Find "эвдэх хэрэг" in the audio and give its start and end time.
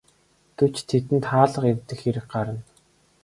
1.73-2.25